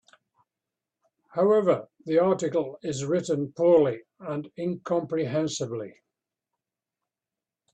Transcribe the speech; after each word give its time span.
However, 1.29 1.87
the 2.07 2.17
article 2.17 2.79
is 2.81 3.05
written 3.05 3.53
poorly 3.53 4.01
and 4.19 4.49
incomprehensibly. 4.57 5.93